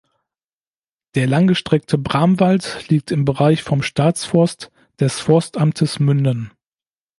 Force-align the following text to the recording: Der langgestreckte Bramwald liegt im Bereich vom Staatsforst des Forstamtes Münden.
Der 1.13 1.27
langgestreckte 1.27 1.99
Bramwald 1.99 2.87
liegt 2.89 3.11
im 3.11 3.23
Bereich 3.23 3.61
vom 3.61 3.83
Staatsforst 3.83 4.71
des 4.99 5.19
Forstamtes 5.19 5.99
Münden. 5.99 6.51